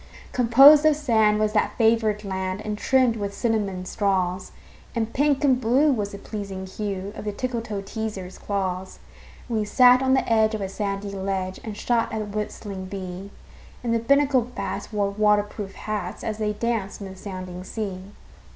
Composed 0.31 0.83
of 0.83 0.95
sand 0.95 1.37
was 1.37 1.53
that 1.53 1.77
favored 1.77 2.23
land, 2.25 2.59
And 2.65 2.75
trimmed 2.75 3.17
with 3.17 3.35
cinnamon 3.35 3.85
straws; 3.85 4.51
And 4.95 5.13
pink 5.13 5.43
and 5.43 5.61
blue 5.61 5.91
was 5.93 6.11
the 6.11 6.17
pleasing 6.17 6.65
hue 6.65 7.13
Of 7.15 7.23
the 7.23 7.31
Tickletoeteaser's 7.31 8.39
claws. 8.39 8.97
And 9.47 9.59
we 9.59 9.63
sat 9.63 10.01
on 10.01 10.15
the 10.15 10.27
edge 10.27 10.55
of 10.55 10.61
a 10.61 10.69
sandy 10.69 11.11
ledge 11.11 11.59
And 11.63 11.77
shot 11.77 12.11
at 12.11 12.17
the 12.31 12.35
whistling 12.39 12.85
bee; 12.85 13.29
And 13.83 13.93
the 13.93 13.99
Binnacle 13.99 14.41
bats 14.41 14.91
wore 14.91 15.11
water 15.11 15.43
proof 15.43 15.75
hats 15.75 16.23
As 16.23 16.39
they 16.39 16.53
danced 16.53 16.99
in 16.99 17.07
the 17.07 17.15
sounding 17.15 17.63
sea. 17.63 18.01